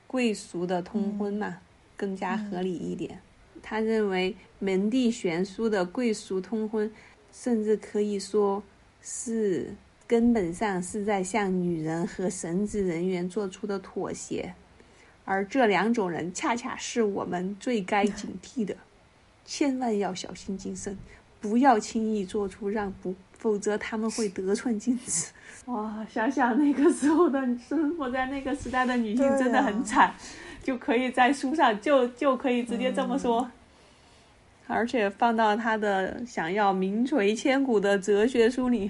[0.08, 1.60] 贵俗的通婚嘛，
[1.96, 3.20] 更加合理一点。
[3.62, 6.92] 他认为门第悬殊的贵俗通婚，
[7.32, 8.62] 甚至可以说
[9.02, 9.74] 是
[10.06, 14.54] 根本上是在向女人和神职人员做出的妥协，
[15.26, 18.78] 而这两种人恰恰是我们最该警惕的，
[19.44, 20.98] 千万要小心谨慎，
[21.42, 25.32] 不要轻易做出让步，否则他们会得寸进尺。
[25.66, 30.14] 哇，想想那个时候的生活在那个时代的女性真的很惨。
[30.64, 33.48] 就可以在书上就就可以直接这么说，
[34.66, 38.90] 而且放到他的想要名垂千古的哲学书里，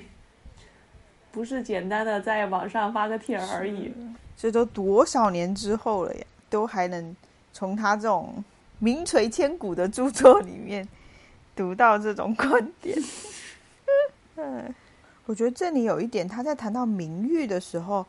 [1.35, 3.91] 不是简单的在网上发个帖而已。
[4.37, 7.13] 这都多少年之后了呀，都还能
[7.51, 8.41] 从他这种
[8.79, 10.87] 名垂千古的著作里面
[11.53, 12.97] 读到这种观点。
[14.37, 14.73] 嗯，
[15.25, 18.05] 我觉得这里有一点，他在谈到名誉的时候。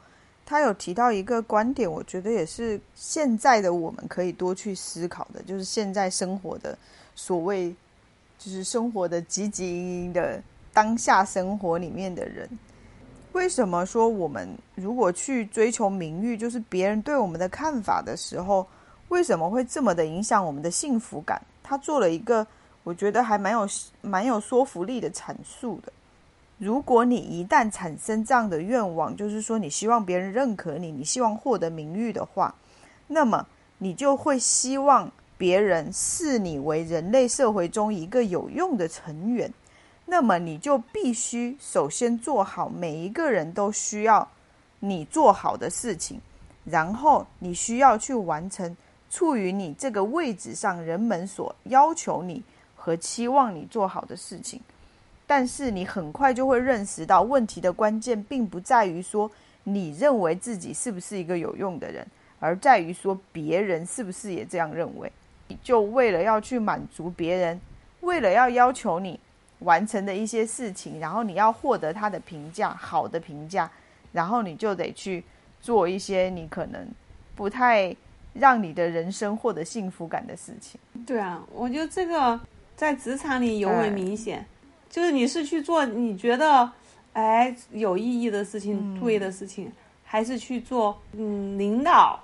[0.48, 6.78] 他有提到一个观点，我觉得也是现在的我们可以多去思考的，就是现在生活的
[7.16, 7.74] 所谓，
[8.38, 10.40] 就是生活的汲汲营营的
[10.72, 12.48] 当下生活里面的人，
[13.36, 18.66] 为什么说我们如果去追求名誉，就是别人对我们的看法的时候，
[19.08, 21.38] 为什么会这么的影响我们的幸福感？
[21.62, 22.46] 他做了一个
[22.82, 23.68] 我觉得还蛮有
[24.00, 25.92] 蛮有说服力的阐述的。
[26.56, 32.54] 如果你一旦产生这样的愿望，就是说你希望别人认可你，你希望获得名誉的话，
[33.06, 33.46] 那么
[33.76, 39.52] 你就会希望别人视你为人类社会中一个有用的成员。
[40.08, 44.26] 那么你就必须首先做好每一个人都需要
[44.78, 46.20] 你做好的事情，
[46.64, 48.76] 然后你需要去完成
[49.10, 52.42] 处于你这个位置上人们所要求你
[52.76, 54.60] 和期望你做好的事情。
[55.26, 59.28] 但是你很快就会认识到，问题的关键并不在于说
[59.64, 62.06] 你认为自己是不是一个有用的人，
[62.38, 65.10] 而在于说别人是不是也这样认为。
[65.48, 67.60] 你就为了要去满足别人，
[68.02, 69.18] 为了要要求你
[69.60, 73.70] 完成的一些事情，然后你要获得他的评价，好的评价，
[74.12, 75.24] 然后你就得去
[75.60, 76.86] 做一些你可能
[77.34, 77.94] 不太
[78.34, 80.78] 让你的人生获得幸福感的事情。
[81.06, 82.38] 对啊，我觉得这个
[82.76, 84.44] 在职场里尤为明显。
[84.88, 86.70] 就是你是去做你觉得，
[87.12, 89.70] 哎有意义的事情、对的事情，
[90.04, 92.18] 还是去做嗯领导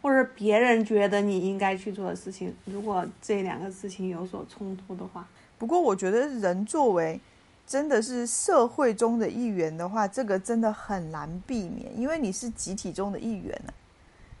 [0.00, 2.52] 或者别人觉得你应该去做的事情？
[2.64, 7.20] 如果这两个事情有所冲突的话，不过我觉得人作为
[7.66, 13.72] 真的是社会中的一员的话，这个真的很难避免，因为你是集体中的一员呢，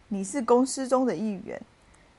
[0.08, 1.60] 你是公司中的一员，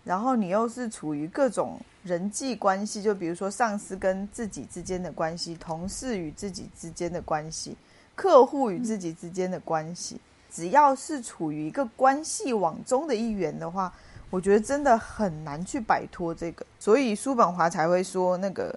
[0.04, 1.80] 然后你又是处于各种。
[2.04, 7.76] 人际关系，就比如说上司跟自己之间的关系，同事与自己之间的关系，
[8.16, 10.18] 客户与自己之间的关系，
[10.50, 13.94] 只要是处于一个关系网中的一员的话，
[14.30, 16.66] 我觉得真的很难去摆脱这个。
[16.80, 18.74] 所以叔本华才会说，那个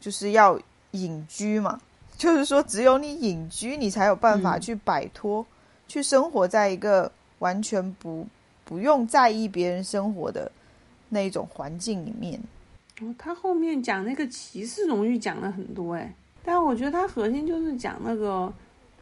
[0.00, 0.58] 就是要
[0.92, 1.80] 隐居嘛，
[2.16, 5.44] 就是说只有你隐居，你才有办法去摆脱，
[5.88, 8.26] 去生活在一个完全不
[8.64, 10.50] 不用在意别人生活的
[11.08, 12.40] 那一种环境里面。
[13.00, 18.52] 哦，他后面讲那个骑士荣誉讲了很多哎，但我觉得他核心就是讲那个，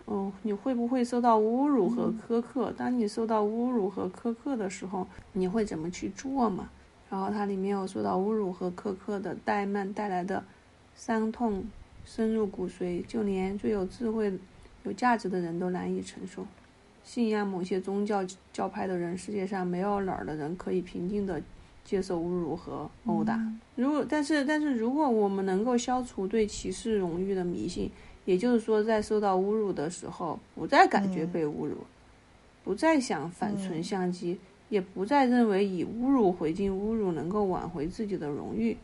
[0.07, 2.73] 哦，你会不会受到侮辱和苛刻？
[2.77, 6.69] 当你受到侮辱和苛刻的时候，你会怎么去做嘛？
[7.09, 10.43] 然后它里面有说到侮辱和苛刻的怠慢带来的
[10.97, 11.65] 伤痛
[12.05, 14.33] 深入骨髓，就连最有智慧、
[14.85, 16.47] 有价值的人都难以承受。
[17.05, 21.41] 信仰某些宗教教派的人，世界上没有哪儿的人可以平静的
[21.85, 23.39] 接受侮辱和殴打。
[23.77, 27.91] 如果但是但是如果我们能够消除对歧视荣誉的迷信，
[28.25, 31.77] 也就是说，在受到侮辱的时候，不再感觉被侮辱，
[32.63, 34.37] 不再想反唇相讥。
[34.71, 38.75] 也不再认为以侮辱回敬侮辱能够挽回自己的荣誉。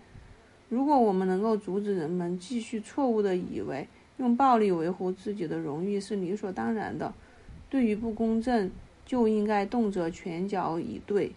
[0.70, 7.12] 如果我们能够阻止人们继续错误地以为用暴力维护自己的荣誉是理所当然的，
[7.68, 8.70] 对于不公正
[9.04, 11.32] 就应该动辄拳脚以对。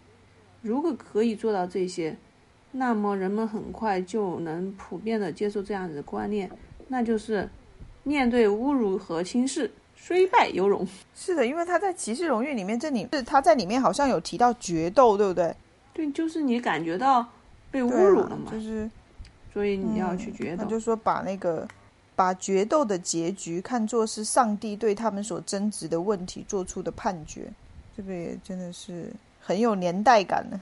[0.62, 2.16] 如果可以做到这些，
[2.72, 6.50] 那么人们很快就能普遍地接受这样子的观念，
[6.88, 7.50] 那就是
[8.04, 9.70] 面对侮辱和轻视。
[9.96, 15.56] 虽败犹荣，是的，因为他在骑士荣誉里面，这里是他在里面好像有提到决斗，对不对？
[15.94, 17.26] 对，就是你感觉到
[17.72, 18.90] 被侮辱了嘛，就是，
[19.54, 20.64] 所以你要去决斗。
[20.64, 21.68] 他就说把那个
[22.16, 27.48] 把决斗的结局看作是上帝对他们所争执的问题做出的判决，
[27.96, 30.60] 这个也真的是很有年代感呢。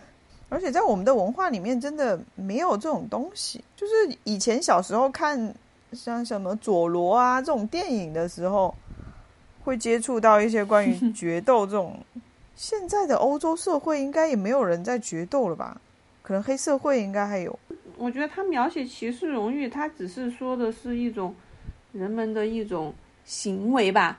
[0.50, 3.64] 而且在我们的文化里面，真的没有这种东西。
[3.76, 3.94] 就是
[4.26, 5.56] 以前小时候看
[5.94, 8.76] 像什么佐罗啊这种电影的时候。
[9.64, 11.96] 会接触到一些关于决斗这种，
[12.56, 15.80] 现在的欧洲社会应该也没有人在决斗了吧？
[16.24, 17.60] 可能黑社会应该还有。
[18.02, 21.36] 我觉得他描写骑士荣誉，他只是说的是一种
[21.92, 22.92] 人们的一种
[23.24, 24.18] 行为吧，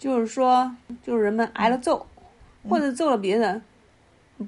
[0.00, 2.04] 就是说，就是人们挨了揍，
[2.68, 3.62] 或者揍了别人，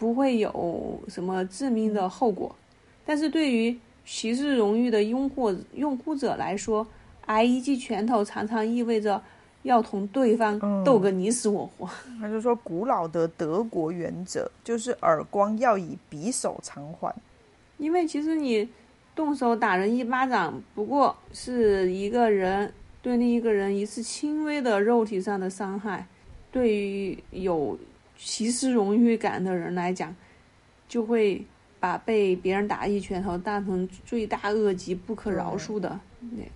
[0.01, 2.55] 不会有什么致命的后果。
[3.07, 6.85] 但是对于骑士荣誉的拥护拥护者来说，
[7.27, 9.23] 挨一记拳头常常意味着。
[9.62, 17.14] 要同对方斗个你死我活， 他就说古老的德国原则就是耳光要以匕首偿还，
[17.83, 18.68] 因为其实你
[19.12, 26.07] 动手打人一巴掌，不过是一个人对另一个人一次轻微的肉体上的伤害，
[26.53, 27.77] 对于有
[28.16, 30.14] 骑士荣誉感的人来讲，
[30.88, 31.45] 就会
[31.81, 35.99] 把被别人打一拳头当成罪大恶极、不可饶恕的。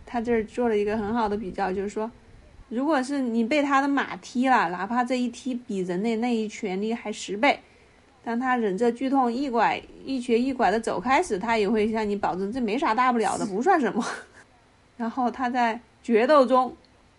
[0.06, 2.08] 他这儿做了一个很好的比较，就是说。
[2.68, 7.60] 如果是你被他的马踢了，哪怕这一踢比人类那一拳厉害十倍，
[8.26, 14.04] 当他忍着剧痛一拐一瘸一拐的走开时，他也会向你保证这没啥大不了的，不算什么。
[14.98, 16.74] 然后他在决斗中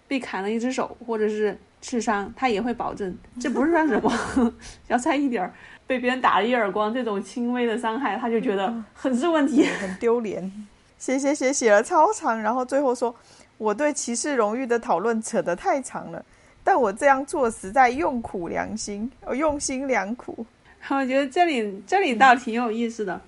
[0.06, 4.12] 被砍了一只手或者是刺伤，他也会保证这不是算什么。
[4.90, 5.54] 要差一点儿
[5.88, 10.52] 被别人打了一耳光，这种轻微的伤害，他就觉得很是问题，很丢脸。
[10.98, 13.16] 写写写写了超长，然后最后说。
[13.60, 16.24] 我对骑士荣誉的讨论扯得太长了，
[16.64, 20.46] 但我这样做实在用苦良心，我用心良苦。
[20.96, 23.20] 我觉得这里这里倒挺有意思的，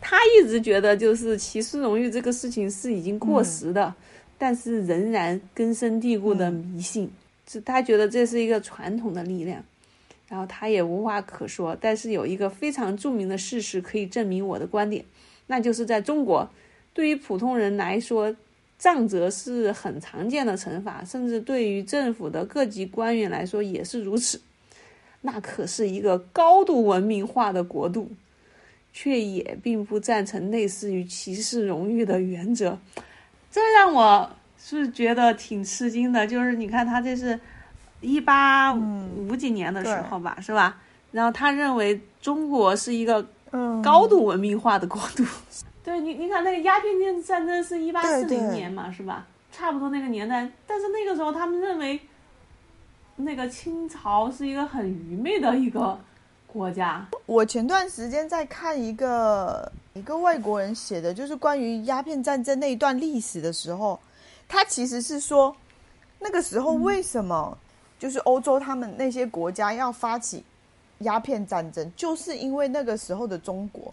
[0.00, 3.94] 他一直觉得就是歧视荣誉这个事情是已经过时的，
[4.36, 7.10] 但是仍然根深蒂固的迷信，
[7.48, 9.64] 是他觉得这是一个传统的力量，
[10.28, 11.76] 然后他也无话可说。
[11.80, 15.04] 但是有一个非常著名的事实可以证明我的观点，
[15.46, 16.50] 那就是在中国，
[16.92, 18.34] 对于普通人来说。
[18.78, 24.38] 杖责是很常见的惩罚，甚至对于政府的各级官员来说也是如此。
[25.26, 28.12] 那可是一个高度文明化的国度，
[28.92, 32.78] 却也并不赞成类似于歧视荣誉的原则。
[33.50, 36.24] 这让我是觉得挺吃惊的。
[36.24, 37.38] 就是你看，他这是
[38.00, 40.80] 一八五几年的时候吧，是吧？
[41.10, 43.26] 然后他认为中国是一个
[43.82, 45.24] 高度文明化的国度。
[45.82, 49.26] 对你，你看那个鸦片战战争是一八四零年嘛，是吧？
[49.50, 50.48] 差不多那个年代。
[50.68, 51.98] 但是那个时候，他们认为
[53.16, 55.98] 那个清朝是一个很愚昧的一个
[56.46, 57.06] 国家。
[57.26, 63.98] 我前段时间在看一个一个外国人写的，就是关于鸦片战争那一段历史的时候，
[64.46, 65.54] 他其实是说
[66.18, 67.56] 那个时候为什么
[67.98, 70.44] 就是欧洲他们那些国家要发起
[70.98, 73.92] 鸦片战争，就是因为那个时候的中国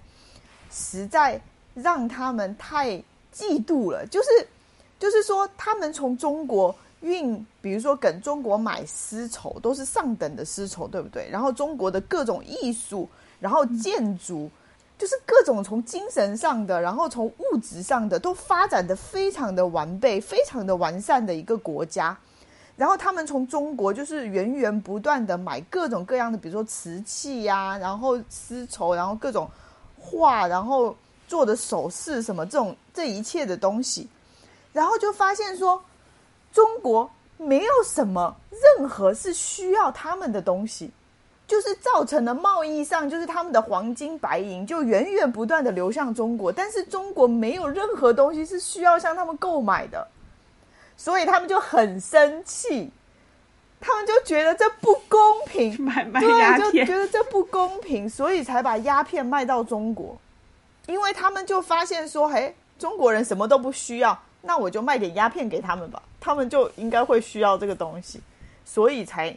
[0.72, 1.42] 实在。
[1.76, 2.92] 让他们太
[3.34, 4.48] 嫉妒了，就是，
[5.00, 11.30] 就是说，他们从中国运，比如说跟中国买丝绸，都是上等的丝绸，对不对？
[11.30, 13.08] 然后中国的各种艺术，
[13.40, 14.50] 然后建筑，
[14.98, 22.18] 就是各种从精神上的，然后从物质上的，都发展的非常的完备，非常的完善的一个国家。
[22.76, 29.48] 然后他们从中国就是源源不断的买各种各样的，比如说瓷器呀，然后丝绸，然后各种
[30.00, 30.96] 画，然后。
[31.26, 34.08] 做的首饰什么这种这一切的东西，
[34.72, 35.82] 然后就发现说，
[36.54, 38.38] 中国没有什么
[38.78, 40.92] 任何是需要他们的东西，
[41.48, 50.08] 就是造成了贸易上，就是他们的黄金白银就源源不断的流向中国，但是中国没有任何东西是需要向他们购买的，
[50.96, 52.92] 所以他们就很生气，
[53.82, 60.16] 他们就觉得这不公平，买卖鸦片，就觉得这不公平，所以才把鸦片卖到中国，
[60.86, 64.18] 因为他们就发现说，嘿，中国人什么都不需要。
[64.46, 68.20] 那我就卖点鸦片给他们吧，他们就应该会需要这个东西，
[68.66, 69.34] 所以才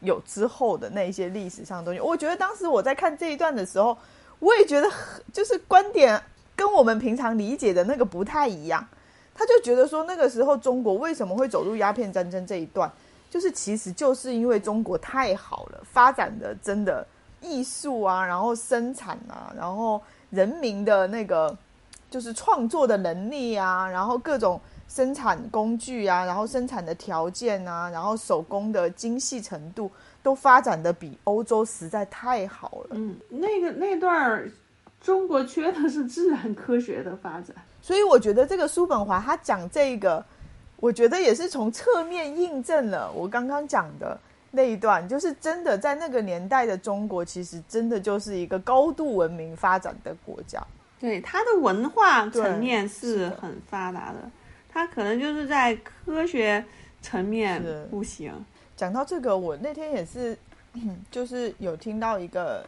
[0.00, 2.00] 有之后的那些历史上的东西。
[2.00, 3.96] 我觉得当时我在看这一段的时候，
[4.38, 4.86] 我也觉得
[5.32, 6.22] 就是观点
[6.54, 8.86] 跟我们平常理解的那个不太一样。
[9.34, 12.92] 他就觉得说那个时候中国为什么会走入鸦片战争这一段，
[13.30, 17.06] 就是其实就是因为中国太好了，发展的真的
[17.40, 21.56] 艺术啊，然后生产啊，然后人民的那个。
[22.10, 29.88] 就是创作的能力啊，然后各种生产工具啊，然后生产的条件啊，然后手工的精细程度
[30.22, 32.88] 都发展的比欧洲实在太好了。
[32.90, 34.50] 嗯，那个那段儿，
[35.00, 40.22] 中国缺的是自然科学的发展，所以我觉得这个叔本华他讲这个，
[40.76, 44.18] 我觉得也是从侧面印证了我刚刚讲的
[44.50, 50.60] 那一段，就是真的在那个年代的中国，其实真的就是一个高度文明发展的国家。
[51.00, 54.30] 对它的文化层面是很发达的，
[54.68, 56.62] 它可能就是在科学
[57.00, 58.30] 层面不行。
[58.76, 60.36] 讲到这个，我那天也是，
[61.10, 62.64] 就是有听到一个，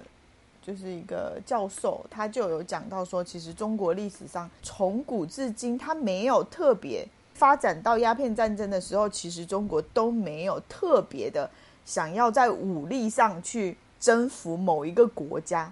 [0.63, 11.51] 就是一个教授，他就有讲到说，其实中国历史上从古至今，他没有特别发展到鸦片战争的时候，其实中国都没有特别的
[11.85, 15.71] 想要在武力上去征服某一个国家。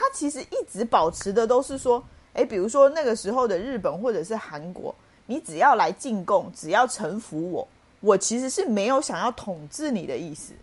[0.00, 4.94] 他其实一直保持的都是说，哎，比如说那个时候的日本或者是韩国，
[5.26, 7.68] 你只要来进贡，只要臣服我，
[8.00, 10.54] 我其实是没有想要统治你的意思，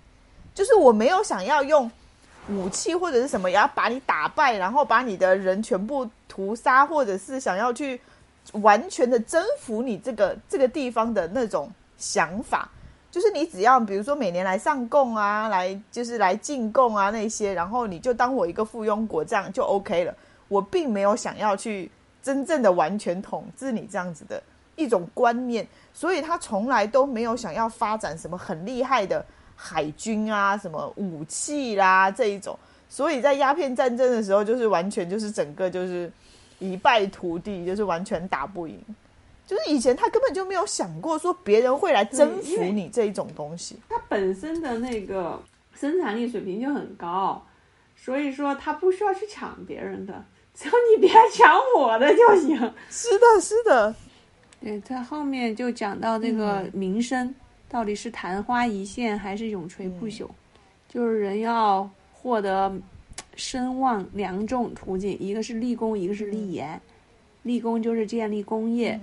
[0.55, 1.89] 就是我没有想要用
[2.49, 8.01] 武器或者是什么，要把你打败，然后把你的人全部屠杀，或者是想要去
[8.53, 12.67] 完全的征服你这个这个地方的那种想法。
[13.17, 20.13] 就是你只要比如说每年来上贡啊，来就是来进贡啊那些，然后你就当我一个附庸国这样就 OK 了。
[20.49, 21.89] 我并没有想要去
[22.21, 24.39] 真正的完全统治你这样子的
[24.75, 32.55] 一种观念，所以他从来都没有想要发展什么很厉害的海军啊、什么武器啦这一种。
[32.87, 36.11] 所以在鸦片战争的时候，就是完全就是整个就是
[36.59, 38.79] 一败涂地，就是完全打不赢。
[39.47, 45.41] 就是以前他根本就没有想过说别人会来征服你这一种东西，他本身的那个
[45.73, 47.41] 生产力水平就很高，
[47.95, 52.57] 所以说他不需要去抢别人的，只要你别抢我的就行。
[52.89, 53.95] 是的，是的。
[54.59, 57.33] 对，他后面就讲到那个名声
[57.69, 60.27] 到底是昙花一现还是永垂不朽，
[60.89, 62.75] 就是人要获得
[63.35, 66.81] 声望两种途径，一个是立功，一个是立言。
[67.43, 68.99] 立功就是建立功业。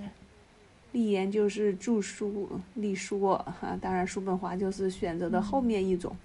[0.95, 6.15] 立言就是著书立说哈，当然叔本华就是选择的后面一种，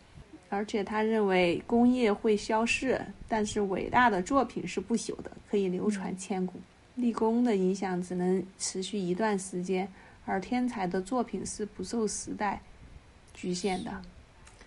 [0.49, 6.55] 而且他认为工业会消逝，但是伟大的作品是不朽的，可以流传千古。
[6.95, 9.89] 立功的影响只能持续一段时间，
[10.25, 12.61] 而天才的作品是不受时代
[13.35, 13.91] 局限的。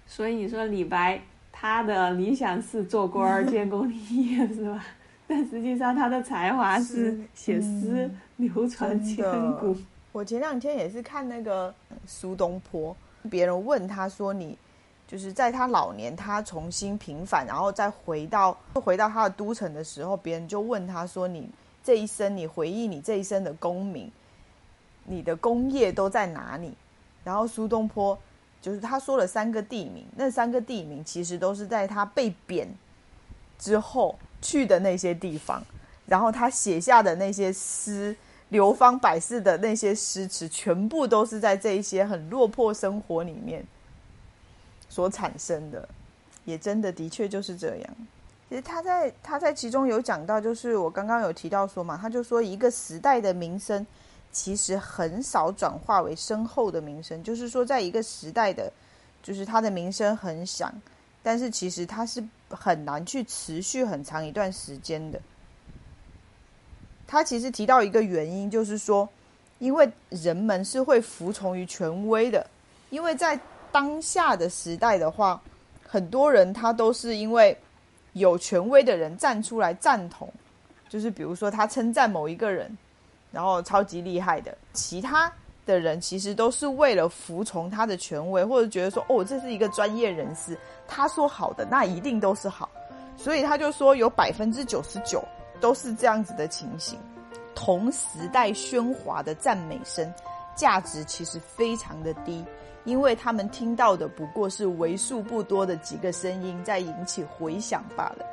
[0.06, 4.86] 所以你说李白他的理想是做官儿 建功立业是吧？
[5.26, 9.24] 但实际上他的才华是写诗流传千
[9.54, 9.74] 古。
[10.14, 11.74] 我前两天也是看那个
[12.06, 12.96] 苏东坡，
[13.32, 14.56] 别人问他说：“你
[15.08, 21.50] 就是在他老年，他重新平反，然后再回到回到他的都城的时候，别人就问他说：‘你
[21.84, 24.12] 这一生，你回忆你这一生的功名，
[25.06, 26.72] 你的功业都在哪里？’
[27.26, 28.16] 然后苏东坡
[28.62, 32.68] 就是他说了三个地名，那三个地名其实都是在他被贬
[33.58, 35.64] 之后去的那些地方，
[36.06, 38.16] 然后他写下的那些诗。”
[38.54, 43.66] 流芳百世的那些诗词，全部都是在这一些很落魄生活里面
[44.88, 45.90] 所产生的，
[46.46, 47.96] 也真的的确就是这样。
[48.48, 53.84] 其实他在他在其中有讲到，就是我刚刚有提到说嘛，他就说一个时代的名声
[54.32, 58.72] 其实很少转化为深厚的名声，就是说在一个时代的，
[59.24, 60.72] 就是他的名声很响，
[61.24, 65.20] 但是其实他是很难去持续很长一段时间的。
[67.08, 69.08] 他其实提到一个原因，就是说，
[69.60, 72.46] 因为人们是会服从于权威的，
[72.90, 73.40] 因为在
[73.72, 75.40] 当下的时代的话，
[75.88, 77.56] 很多人他都是因为
[78.14, 80.32] 有权威的人站出来赞同，
[80.90, 82.76] 就是比如说他称赞某一个人，
[83.32, 85.32] 然后超级厉害的，其他
[85.66, 92.70] 的人，其实都是为了服从他的权威，或者觉得说，哦，这是一个专业人士，他说好的，那一定都是好。
[93.16, 95.24] 所以他就说，有百分之九十九
[95.64, 97.00] 都是这样子的情形。
[97.56, 100.14] 同时代喧哗的赞美声，
[100.58, 102.44] 价值其实非常的低，
[102.84, 108.26] 因为他们听到的不过是为数不多的几个声音在引起回响罢了。